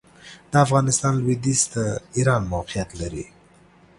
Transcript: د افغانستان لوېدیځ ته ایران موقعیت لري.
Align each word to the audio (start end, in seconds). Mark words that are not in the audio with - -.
د 0.51 0.53
افغانستان 0.65 1.13
لوېدیځ 1.23 1.61
ته 1.73 1.83
ایران 2.17 2.41
موقعیت 2.53 2.89
لري. 3.01 3.25